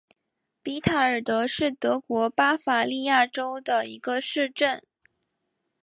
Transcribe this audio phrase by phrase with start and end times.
[0.63, 4.81] 比塔尔德是德国巴伐利亚州的一个市镇。